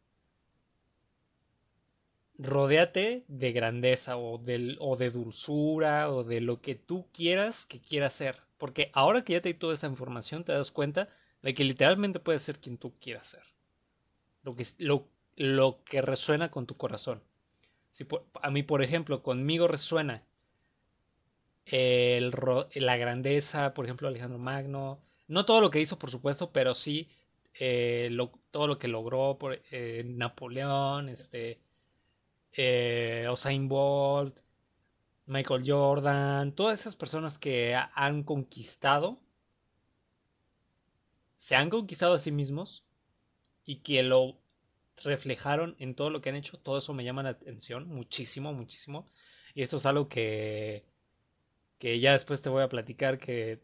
[2.38, 7.82] Rodéate de grandeza o de, o de dulzura o de lo que tú quieras que
[7.82, 8.44] quieras ser.
[8.60, 11.10] Porque ahora que ya te di toda esa información te das cuenta
[11.42, 13.44] de que literalmente puedes ser quien tú quieras ser.
[14.44, 17.22] Lo que, lo, lo que resuena con tu corazón.
[17.90, 18.06] Si
[18.42, 20.24] a mí, por ejemplo, conmigo resuena
[21.66, 22.34] el,
[22.76, 25.00] la grandeza, por ejemplo, Alejandro Magno.
[25.28, 27.10] No todo lo que hizo, por supuesto, pero sí
[27.60, 28.16] eh,
[28.52, 31.60] todo lo que logró por, eh, Napoleón, este,
[32.54, 33.28] eh,
[33.62, 34.40] Bolt,
[35.26, 39.20] Michael Jordan, todas esas personas que han conquistado,
[41.38, 42.84] se han conquistado a sí mismos
[43.66, 44.38] y que lo
[45.04, 49.08] reflejaron en todo lo que han hecho, todo eso me llama la atención muchísimo, muchísimo.
[49.54, 50.86] Y eso es algo que,
[51.80, 53.62] que ya después te voy a platicar que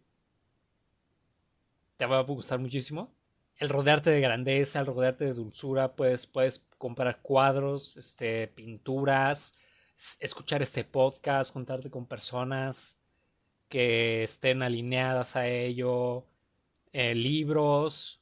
[1.97, 3.13] te va a gustar muchísimo.
[3.57, 9.53] El rodearte de grandeza, el rodearte de dulzura, pues puedes comprar cuadros, este, pinturas,
[10.19, 12.99] escuchar este podcast, juntarte con personas
[13.69, 16.27] que estén alineadas a ello,
[16.93, 18.21] eh, libros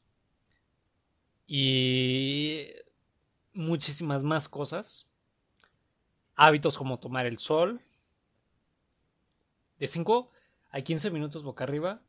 [1.45, 2.67] y
[3.53, 5.07] muchísimas más cosas.
[6.35, 7.81] Hábitos como tomar el sol.
[9.77, 10.31] De 5
[10.69, 12.01] a 15 minutos boca arriba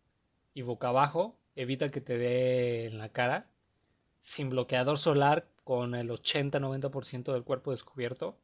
[0.55, 1.37] y boca abajo.
[1.57, 3.51] Evita que te dé en la cara.
[4.20, 8.38] Sin bloqueador solar con el 80-90% del cuerpo descubierto.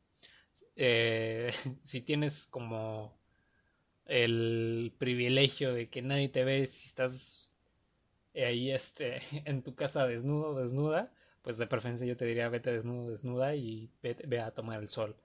[0.74, 1.52] Eh,
[1.84, 3.16] si tienes como
[4.06, 7.47] el privilegio de que nadie te ve si estás
[8.44, 13.10] ahí este, en tu casa desnudo desnuda, pues de preferencia yo te diría vete desnudo,
[13.10, 15.16] desnuda y ve, a tomar el sol.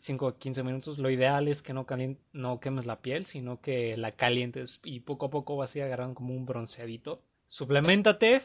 [0.00, 0.98] 5 o 15 minutos.
[0.98, 1.86] Lo ideal es que no,
[2.32, 6.14] no quemes la piel, sino que la calientes y poco a poco vas a agarrando
[6.14, 7.22] como un bronceadito.
[7.46, 8.42] Suplementate.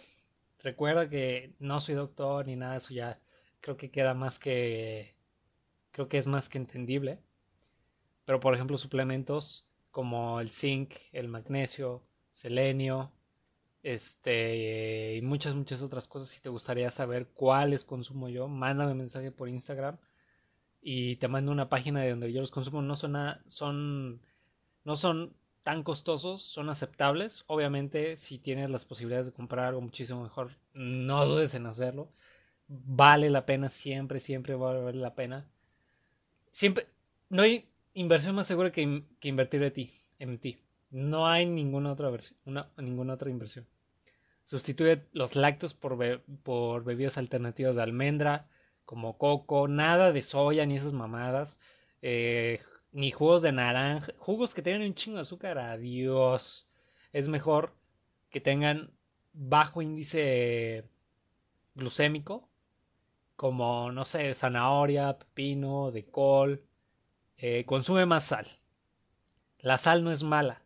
[0.59, 3.19] Recuerda que no soy doctor ni nada eso ya.
[3.61, 5.15] Creo que queda más que.
[5.91, 7.19] Creo que es más que entendible.
[8.25, 13.11] Pero por ejemplo, suplementos como el zinc, el magnesio, selenio,
[13.83, 16.29] este y muchas muchas otras cosas.
[16.29, 19.97] Si te gustaría saber cuáles consumo yo mándame mensaje por Instagram
[20.81, 22.81] y te mando una página de donde yo los consumo.
[22.81, 23.15] No son
[23.49, 24.21] son
[24.85, 27.43] no son tan costosos son aceptables.
[27.47, 32.11] Obviamente si tienes las posibilidades de comprar algo muchísimo mejor no dudes en hacerlo.
[32.67, 35.47] Vale la pena siempre siempre vale la pena.
[36.51, 36.87] Siempre
[37.29, 40.59] no hay inversión más segura que, que invertir en ti en ti.
[40.91, 43.67] No hay ninguna otra versión, una, ninguna otra inversión.
[44.45, 48.47] Sustituye los lácteos por, por bebidas alternativas de almendra,
[48.85, 51.59] como coco, nada de soya ni esas mamadas,
[52.01, 56.67] eh, ni jugos de naranja, jugos que tengan un chingo de azúcar, adiós.
[57.13, 57.73] Es mejor
[58.29, 58.91] que tengan
[59.33, 60.85] bajo índice
[61.75, 62.49] glucémico,
[63.35, 66.63] como, no sé, zanahoria, pepino, de col.
[67.37, 68.47] Eh, consume más sal.
[69.59, 70.62] La sal no es mala,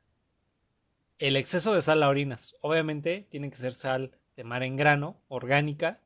[1.19, 2.55] el exceso de sal a orinas.
[2.61, 5.99] Obviamente tiene que ser sal de mar en grano, orgánica.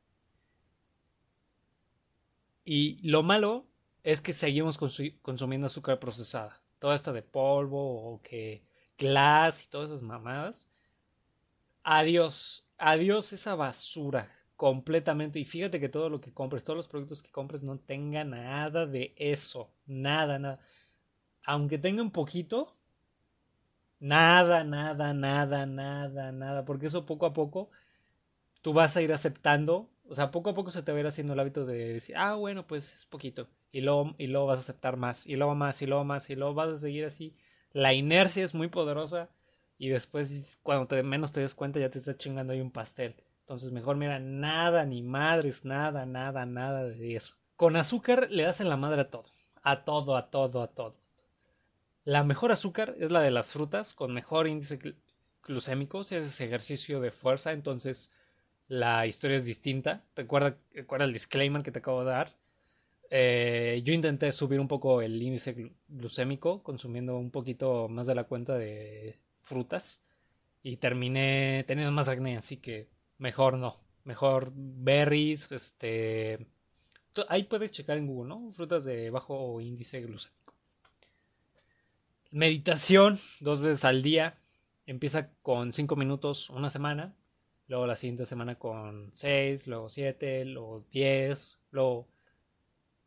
[2.64, 3.66] Y lo malo
[4.02, 6.60] es que seguimos consumiendo azúcar procesada.
[6.78, 8.62] Toda esta de polvo o que
[8.98, 10.68] glass y todas esas mamadas.
[11.82, 15.38] Adiós, adiós esa basura completamente.
[15.38, 18.86] Y fíjate que todo lo que compres, todos los productos que compres no tengan nada
[18.86, 19.70] de eso.
[19.86, 20.60] Nada, nada.
[21.44, 22.76] Aunque tenga un poquito,
[24.02, 26.64] Nada, nada, nada, nada, nada.
[26.64, 27.70] Porque eso poco a poco
[28.62, 29.90] tú vas a ir aceptando.
[30.08, 32.16] O sea, poco a poco se te va a ir haciendo el hábito de decir,
[32.18, 33.48] ah, bueno, pues es poquito.
[33.72, 36.36] Y luego, y luego vas a aceptar más, y luego más, y luego más, y
[36.36, 37.36] luego vas a seguir así.
[37.72, 39.30] La inercia es muy poderosa.
[39.78, 43.16] Y después, cuando menos te des cuenta, ya te estás chingando ahí un pastel.
[43.40, 47.34] Entonces, mejor mira, nada, ni madres, nada, nada, nada de eso.
[47.56, 49.26] Con azúcar le das en la madre a todo.
[49.62, 51.01] A todo, a todo, a todo.
[52.04, 54.78] La mejor azúcar es la de las frutas con mejor índice
[55.44, 56.02] glucémico.
[56.02, 58.10] Si haces ejercicio de fuerza, entonces
[58.66, 60.04] la historia es distinta.
[60.16, 62.34] Recuerda, recuerda el disclaimer que te acabo de dar.
[63.10, 68.24] Eh, yo intenté subir un poco el índice glucémico consumiendo un poquito más de la
[68.24, 70.02] cuenta de frutas
[70.62, 72.88] y terminé teniendo más acné, así que
[73.18, 73.76] mejor no.
[74.04, 76.46] Mejor berries, este...
[77.28, 78.50] Ahí puedes checar en Google, ¿no?
[78.52, 80.41] Frutas de bajo índice glucémico.
[82.32, 84.38] Meditación dos veces al día.
[84.86, 87.14] Empieza con cinco minutos una semana.
[87.68, 92.08] luego la siguiente semana con 6, luego 7, luego 10, luego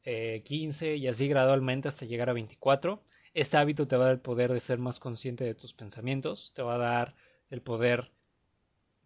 [0.04, 3.04] 15 eh, y así gradualmente hasta llegar a 24.
[3.34, 6.52] Este hábito te va a dar el poder de ser más consciente de tus pensamientos,
[6.56, 7.16] te va a dar
[7.50, 8.12] el poder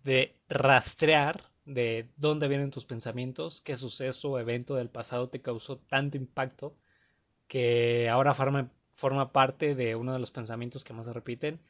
[0.03, 5.77] de rastrear de dónde vienen tus pensamientos, qué suceso o evento del pasado te causó
[5.77, 6.75] tanto impacto
[7.47, 11.61] que ahora forma, forma parte de uno de los pensamientos que más se repiten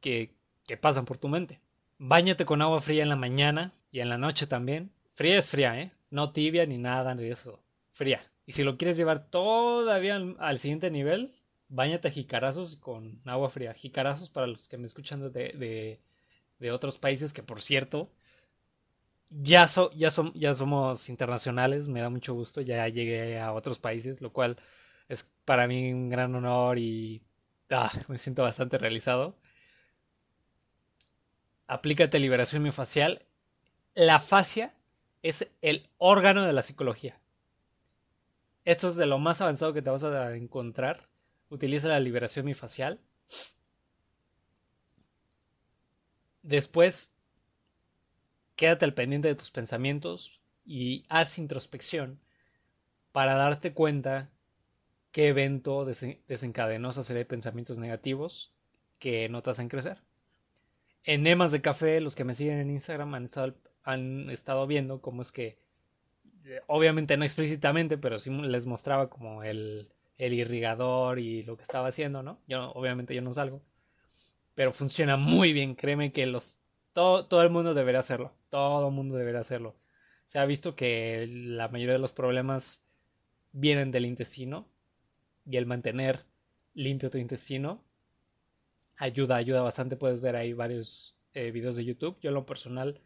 [0.00, 0.30] que,
[0.68, 1.58] que pasan por tu mente.
[1.98, 4.92] Báñate con agua fría en la mañana y en la noche también.
[5.14, 5.90] Fría es fría, ¿eh?
[6.10, 7.60] No tibia ni nada ni eso.
[7.90, 8.22] Fría.
[8.46, 11.34] Y si lo quieres llevar todavía al, siguiente nivel,
[11.68, 13.74] bañate a jicarazos con agua fría.
[13.74, 16.00] Jicarazos para los que me escuchan de, de,
[16.60, 18.10] de otros países, que por cierto,
[19.28, 24.32] ya, ya, ya somos internacionales, me da mucho gusto, ya llegué a otros países, lo
[24.32, 24.56] cual
[25.10, 27.22] es para mí un gran honor y
[27.70, 29.36] ah, me siento bastante realizado.
[31.66, 33.26] Aplícate liberación miofascial.
[33.94, 34.72] La fascia
[35.22, 37.20] es el órgano de la psicología.
[38.64, 41.08] Esto es de lo más avanzado que te vas a encontrar.
[41.48, 43.00] Utiliza la liberación miofascial.
[46.42, 47.16] Después,
[48.54, 52.20] quédate al pendiente de tus pensamientos y haz introspección
[53.10, 54.30] para darte cuenta
[55.12, 58.52] qué evento desencadenó esa serie de pensamientos negativos
[58.98, 59.98] que no te hacen crecer.
[61.04, 65.00] En Emas de Café, los que me siguen en Instagram han estado, han estado viendo
[65.00, 65.58] cómo es que
[66.66, 71.88] obviamente no explícitamente, pero sí les mostraba como el, el irrigador y lo que estaba
[71.88, 72.38] haciendo, ¿no?
[72.46, 73.62] Yo, obviamente yo no salgo.
[74.54, 76.60] Pero funciona muy bien, créeme que los
[76.92, 78.32] todo, todo el mundo debería hacerlo.
[78.50, 79.76] Todo el mundo debería hacerlo.
[80.24, 82.84] Se ha visto que la mayoría de los problemas
[83.52, 84.68] vienen del intestino
[85.46, 86.24] y el mantener
[86.74, 87.82] limpio tu intestino
[89.00, 89.96] ayuda, ayuda bastante.
[89.96, 92.18] Puedes ver ahí varios eh, videos de YouTube.
[92.20, 93.00] Yo en lo personal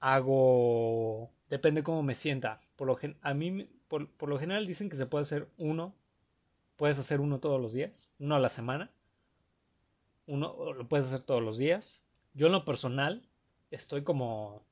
[0.00, 2.62] hago Depende cómo me sienta.
[2.76, 5.94] Por lo, a mí, por, lo general dicen que se puede hacer uno.
[6.76, 8.10] Puedes hacer uno todos los días.
[8.18, 8.90] Uno a la semana.
[10.26, 12.02] Uno lo puedes hacer todos los días.
[12.32, 13.28] Yo en lo personal
[13.70, 14.64] estoy como...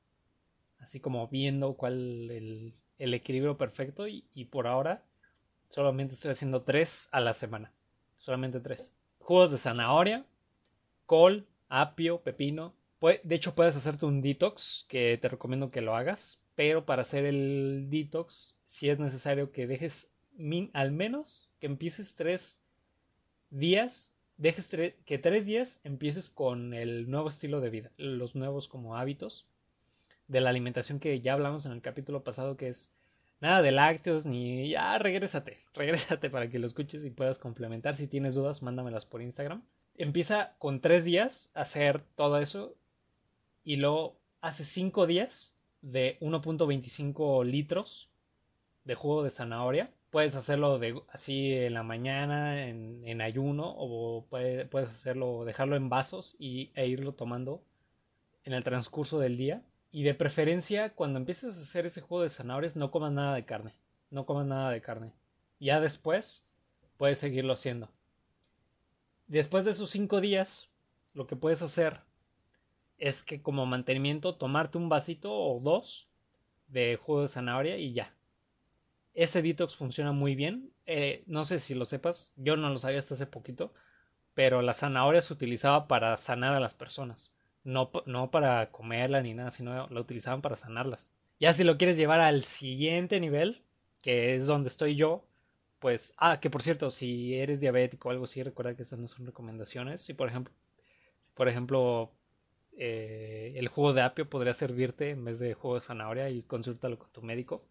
[0.79, 4.07] Así como viendo cuál el, el equilibrio perfecto.
[4.07, 5.03] Y por ahora
[5.71, 7.71] solamente estoy haciendo tres a la semana.
[8.19, 8.93] Solamente tres.
[9.19, 10.25] Jugos de zanahoria,
[11.07, 16.43] col, apio, pepino, de hecho, puedes hacerte un detox, que te recomiendo que lo hagas,
[16.53, 20.11] pero para hacer el detox, si es necesario que dejes
[20.73, 22.61] al menos que empieces tres
[23.49, 24.69] días, dejes
[25.05, 29.47] que tres días empieces con el nuevo estilo de vida, los nuevos como hábitos
[30.27, 32.91] de la alimentación que ya hablamos en el capítulo pasado, que es
[33.41, 37.95] nada de lácteos ni ya regrésate, regrésate para que lo escuches y puedas complementar.
[37.95, 39.63] Si tienes dudas, mándamelas por Instagram.
[39.97, 42.75] Empieza con tres días a hacer todo eso
[43.63, 48.09] y luego hace 5 días de 1.25 litros
[48.85, 49.91] de jugo de zanahoria.
[50.09, 56.35] Puedes hacerlo de, así en la mañana, en, ayuno, o puedes hacerlo, dejarlo en vasos
[56.37, 57.63] y, e irlo tomando
[58.43, 59.63] en el transcurso del día.
[59.91, 63.45] Y de preferencia, cuando empieces a hacer ese jugo de zanahorias, no comas nada de
[63.45, 63.73] carne.
[64.09, 65.13] No comas nada de carne.
[65.59, 66.45] Ya después,
[66.97, 67.89] puedes seguirlo haciendo.
[69.27, 70.69] Después de esos 5 días,
[71.13, 72.01] lo que puedes hacer
[72.97, 76.07] es que como mantenimiento tomarte un vasito o dos
[76.67, 78.13] de jugo de zanahoria y ya.
[79.13, 80.71] Ese detox funciona muy bien.
[80.85, 83.73] Eh, no sé si lo sepas, yo no lo sabía hasta hace poquito,
[84.33, 87.31] pero la zanahoria se utilizaba para sanar a las personas.
[87.63, 91.11] No, no para comerla ni nada, sino la utilizaban para sanarlas.
[91.39, 93.61] Ya si lo quieres llevar al siguiente nivel,
[94.01, 95.25] que es donde estoy yo,
[95.79, 99.07] pues, ah, que por cierto, si eres diabético o algo así, recuerda que estas no
[99.07, 100.01] son recomendaciones.
[100.01, 100.53] Si por ejemplo,
[101.21, 102.11] si por ejemplo
[102.77, 106.97] eh, el jugo de apio podría servirte en vez de jugo de zanahoria y consúltalo
[106.99, 107.65] con tu médico.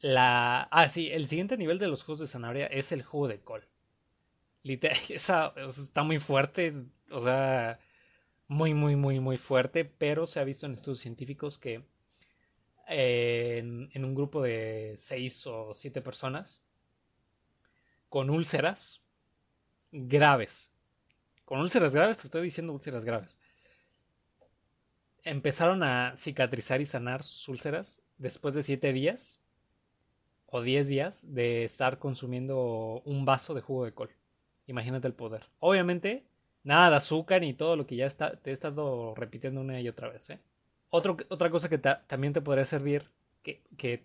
[0.00, 0.62] La...
[0.70, 3.66] Ah, sí, el siguiente nivel de los jugos de zanahoria es el jugo de col.
[4.62, 6.74] Literal, esa, está muy fuerte,
[7.10, 7.78] o sea,
[8.48, 11.84] muy, muy, muy, muy fuerte, pero se ha visto en estudios científicos que
[12.88, 16.62] eh, en, en, un grupo de 6 o 7 personas
[18.08, 19.02] con úlceras
[19.90, 20.70] graves,
[21.44, 23.38] con úlceras graves, te estoy diciendo úlceras graves,
[25.24, 29.40] empezaron a cicatrizar y sanar sus úlceras después de 7 días
[30.46, 34.10] o 10 días de estar consumiendo un vaso de jugo de col.
[34.66, 35.48] Imagínate el poder.
[35.58, 36.26] Obviamente,
[36.64, 39.88] nada de azúcar ni todo lo que ya está, te he estado repitiendo una y
[39.88, 40.30] otra vez.
[40.30, 40.40] ¿eh?
[40.90, 43.10] otra cosa que también te podría servir,
[43.42, 44.04] que,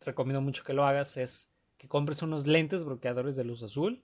[0.00, 4.02] recomiendo mucho que lo hagas, es que compres unos lentes bloqueadores de luz azul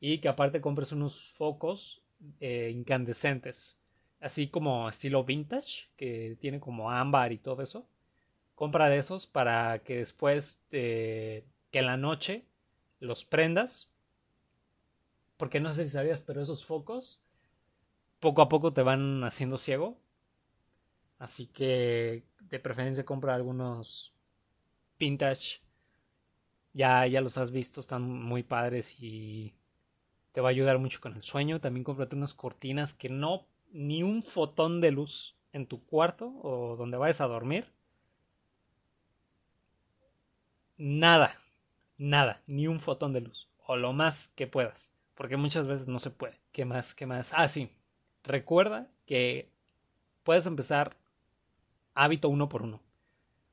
[0.00, 2.02] y que aparte compres unos focos
[2.40, 3.80] eh, incandescentes
[4.20, 7.86] así como estilo vintage, que tiene como ámbar y todo eso.
[8.54, 12.44] Compra de esos para que después de que en la noche
[13.00, 13.89] los prendas.
[15.40, 17.18] Porque no sé si sabías, pero esos focos
[18.20, 19.96] poco a poco te van haciendo ciego.
[21.18, 24.12] Así que de preferencia compra algunos
[24.98, 25.62] vintage.
[26.74, 29.54] Ya, ya los has visto, están muy padres y
[30.32, 31.58] te va a ayudar mucho con el sueño.
[31.58, 36.76] También cómprate unas cortinas que no ni un fotón de luz en tu cuarto o
[36.76, 37.72] donde vayas a dormir.
[40.76, 41.32] Nada,
[41.96, 43.48] nada, ni un fotón de luz.
[43.66, 44.92] O lo más que puedas.
[45.20, 46.40] Porque muchas veces no se puede.
[46.50, 46.94] ¿Qué más?
[46.94, 47.32] ¿Qué más?
[47.34, 47.70] Ah, sí.
[48.24, 49.50] Recuerda que
[50.22, 50.96] puedes empezar
[51.92, 52.80] hábito uno por uno.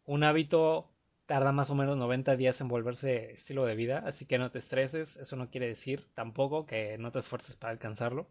[0.06, 0.90] Un hábito
[1.26, 4.60] tarda más o menos 90 días en volverse estilo de vida, así que no te
[4.60, 8.30] estreses, eso no quiere decir tampoco que no te esfuerces para alcanzarlo.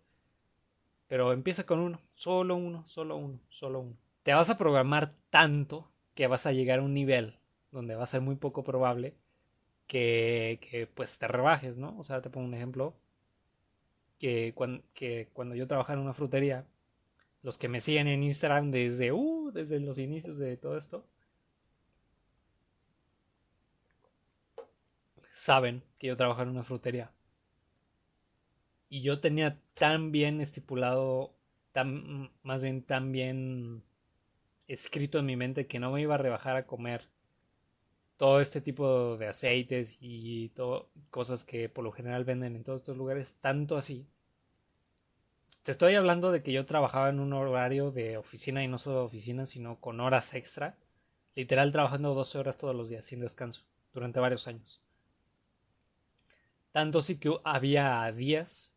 [1.07, 3.99] Pero empieza con uno, solo uno, solo uno, solo uno.
[4.23, 7.37] Te vas a programar tanto que vas a llegar a un nivel
[7.71, 9.15] donde va a ser muy poco probable
[9.87, 11.99] que, que pues te rebajes, ¿no?
[11.99, 12.97] O sea, te pongo un ejemplo,
[14.19, 16.67] que cuando, que cuando yo trabajaba en una frutería,
[17.43, 21.07] los que me siguen en Instagram desde, uh, desde los inicios de todo esto,
[25.33, 27.13] saben que yo trabajo en una frutería.
[28.89, 31.35] Y yo tenía tan bien estipulado,
[31.73, 33.83] tan, más bien tan bien
[34.67, 37.09] escrito en mi mente que no me iba a rebajar a comer
[38.17, 42.83] todo este tipo de aceites y todo, cosas que por lo general venden en todos
[42.83, 44.07] estos lugares, tanto así.
[45.63, 49.01] Te estoy hablando de que yo trabajaba en un horario de oficina y no solo
[49.01, 50.77] de oficina, sino con horas extra.
[51.35, 53.63] Literal trabajando 12 horas todos los días sin descanso,
[53.93, 54.81] durante varios años.
[56.73, 58.75] Tanto sí que había días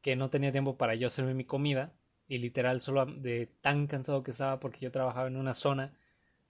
[0.00, 1.92] que no tenía tiempo para yo hacerme mi comida
[2.28, 5.92] y literal solo de tan cansado que estaba porque yo trabajaba en una zona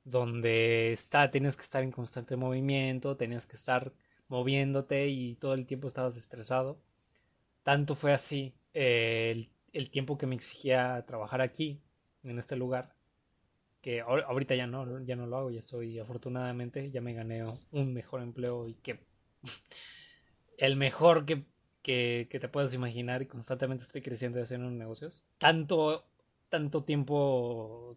[0.05, 3.93] donde está, tienes que estar en constante movimiento, tenías que estar
[4.29, 6.81] moviéndote y todo el tiempo estabas estresado.
[7.63, 11.81] Tanto fue así eh, el, tiempo que me exigía trabajar aquí,
[12.25, 12.95] en este lugar,
[13.81, 17.93] que ahorita ya no, ya no lo hago, ya estoy afortunadamente, ya me gané un
[17.93, 19.01] mejor empleo y que
[20.59, 21.45] el mejor que,
[21.83, 25.23] que, que te puedas imaginar y constantemente estoy creciendo y haciendo negocios.
[25.39, 26.05] Tanto,
[26.49, 27.97] tanto tiempo,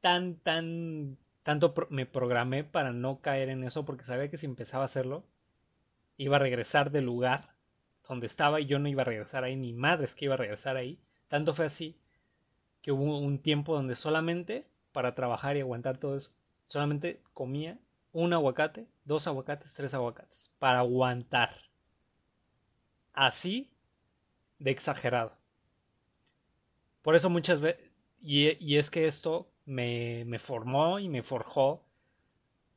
[0.00, 4.82] tan, tan tanto me programé para no caer en eso porque sabía que si empezaba
[4.82, 5.22] a hacerlo
[6.16, 7.54] iba a regresar del lugar
[8.08, 10.76] donde estaba y yo no iba a regresar ahí ni madres que iba a regresar
[10.76, 10.98] ahí.
[11.28, 12.00] Tanto fue así
[12.82, 16.32] que hubo un tiempo donde solamente para trabajar y aguantar todo eso
[16.66, 17.78] solamente comía
[18.10, 21.60] un aguacate dos aguacates tres aguacates para aguantar.
[23.12, 23.70] Así
[24.58, 25.38] de exagerado.
[27.02, 27.88] Por eso muchas veces
[28.20, 31.84] y, y es que esto me, formó y me forjó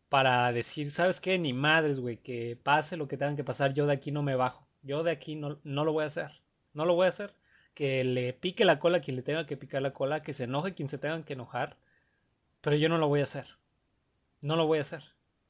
[0.10, 1.38] para decir, ¿sabes qué?
[1.38, 4.36] Ni madres, güey, que pase lo que tengan que pasar, yo de aquí no me
[4.36, 4.68] bajo.
[4.82, 6.42] Yo de aquí no, no lo voy a hacer.
[6.74, 7.36] No lo voy a hacer.
[7.74, 10.74] Que le pique la cola quien le tenga que picar la cola, que se enoje
[10.74, 11.78] quien se tenga que enojar.
[12.62, 13.58] Pero yo no lo voy a hacer.
[14.42, 15.04] No lo voy a hacer.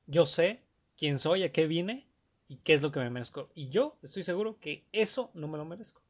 [0.07, 0.61] Yo sé
[0.97, 2.07] quién soy, a qué vine
[2.47, 3.49] y qué es lo que me merezco.
[3.55, 6.01] Y yo estoy seguro que eso no me lo merezco.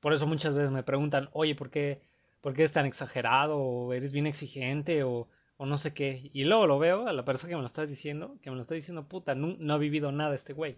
[0.00, 2.02] Por eso muchas veces me preguntan, oye, ¿por qué
[2.44, 3.56] ¿por qué es tan exagerado?
[3.56, 5.02] ¿O eres bien exigente?
[5.02, 6.30] O, o no sé qué.
[6.34, 8.60] Y luego lo veo a la persona que me lo estás diciendo, que me lo
[8.60, 10.76] está diciendo, puta, no, ha vivido nada este güey.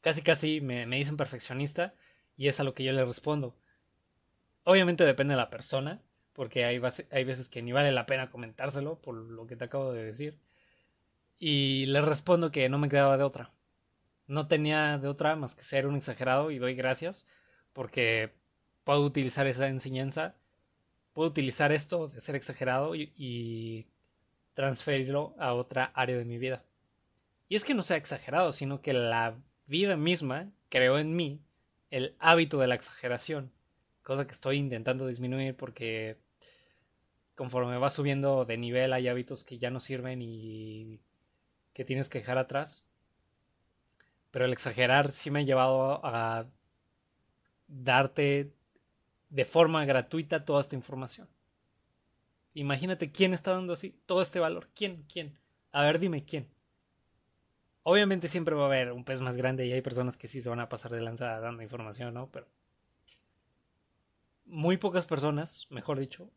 [0.00, 1.94] Casi, casi me, me dicen perfeccionista
[2.36, 3.54] y es a lo que yo le respondo.
[4.64, 6.02] Obviamente depende de la persona,
[6.32, 6.80] porque hay,
[7.12, 10.40] hay veces que ni vale la pena comentárselo por lo que te acabo de decir.
[11.38, 13.52] Y le respondo que no me quedaba de otra.
[14.26, 17.24] No tenía de otra más que ser un exagerado y doy gracias
[17.72, 18.34] porque
[18.82, 20.34] puedo utilizar esa enseñanza
[21.12, 23.86] puedo utilizar esto de ser exagerado y,
[24.54, 26.62] transferirlo a otra área de mi vida.
[27.48, 29.34] Y es que no sea exagerado, sino que la
[29.66, 31.40] vida misma creó en mí
[31.90, 33.50] el hábito de la exageración,
[34.02, 36.18] cosa que estoy intentando disminuir porque
[37.34, 41.00] conforme va subiendo de nivel hay hábitos que ya no sirven y
[41.72, 42.84] que tienes que dejar atrás.
[44.30, 46.46] Pero el exagerar sí me ha llevado a
[47.68, 48.52] darte
[49.32, 51.26] de forma gratuita toda esta información.
[52.52, 54.68] Imagínate quién está dando así todo este valor.
[54.74, 55.04] ¿Quién?
[55.10, 55.38] ¿Quién?
[55.72, 56.48] A ver, dime quién.
[57.82, 60.50] Obviamente siempre va a haber un pez más grande y hay personas que sí se
[60.50, 62.30] van a pasar de lanza dando información, ¿no?
[62.30, 62.46] Pero
[64.44, 66.30] muy pocas personas, mejor dicho,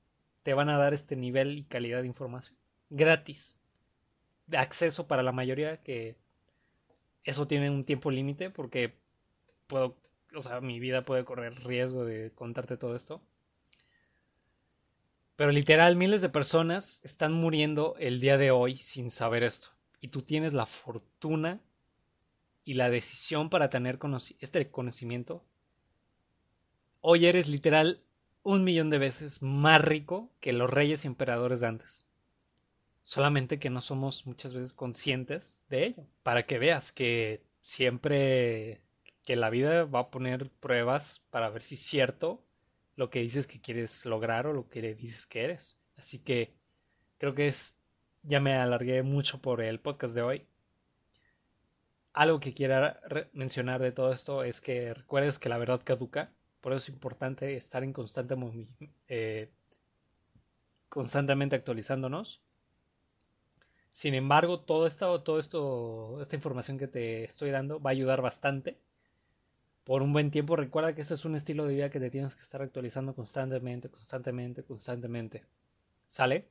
[0.43, 2.56] te van a dar este nivel y calidad de información.
[2.89, 3.58] Gratis.
[4.48, 6.16] De acceso para la mayoría que
[7.26, 8.96] eso tiene un tiempo límite porque
[9.68, 9.98] puedo
[10.36, 13.22] o sea, mi vida puede correr riesgo de contarte todo esto.
[15.36, 19.70] Pero literal, miles de personas están muriendo el día de hoy sin saber esto.
[20.00, 21.60] Y tú tienes la fortuna
[22.64, 24.00] y la decisión para tener
[24.40, 25.44] este conocimiento.
[27.02, 28.02] Hoy eres literal
[28.44, 32.06] un millón de veces más rico que los reyes y emperadores de antes.
[33.04, 36.08] Solamente que no somos muchas veces conscientes de ello.
[36.24, 38.85] Para que veas que siempre
[39.26, 42.43] que la vida va a poner pruebas para ver si es cierto
[42.95, 45.78] lo que dices que quieres lograr o lo que dices que eres.
[45.97, 46.53] Así que
[47.17, 47.80] creo que es,
[48.23, 50.47] ya me alargué mucho por el podcast de hoy.
[52.13, 53.01] Algo que quiera
[53.34, 57.57] mencionar de todo esto es que recuerdes que la verdad caduca, por eso es importante
[57.57, 58.36] estar en constante
[59.09, 59.51] eh,
[60.88, 62.41] constantemente actualizándonos.
[63.91, 68.21] Sin embargo, todo esto, todo esto, esta información que te estoy dando va a ayudar
[68.21, 68.78] bastante
[69.86, 70.58] por un buen tiempo.
[70.58, 73.88] Recuerda que eso es un estilo de vida que te tienes que estar actualizando constantemente,
[73.90, 75.46] constantemente, constantemente.
[76.08, 76.50] ¿Sale?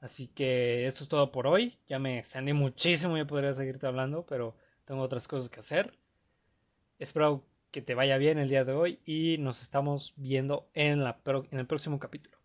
[0.00, 1.78] Así que esto es todo por hoy.
[1.88, 4.54] Ya me extendí muchísimo, y podría seguirte hablando, pero
[4.84, 5.94] tengo otras cosas que hacer.
[6.98, 11.18] Espero que te vaya bien el día de hoy y nos estamos viendo en, la
[11.24, 12.39] en el próximo capítulo.